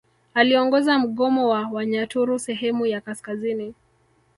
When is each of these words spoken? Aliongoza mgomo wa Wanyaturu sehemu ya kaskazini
Aliongoza 0.33 0.99
mgomo 0.99 1.49
wa 1.49 1.67
Wanyaturu 1.71 2.39
sehemu 2.39 2.85
ya 2.85 3.01
kaskazini 3.01 3.73